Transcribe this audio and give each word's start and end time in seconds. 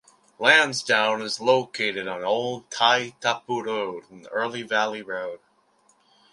Lansdowne 0.39 1.21
is 1.21 1.39
located 1.39 2.07
on 2.07 2.23
Old 2.23 2.71
Tai 2.71 3.09
Tapu 3.21 3.61
Road 3.61 4.09
and 4.09 4.27
Early 4.31 4.63
Valley 4.63 5.03
Road. 5.03 5.39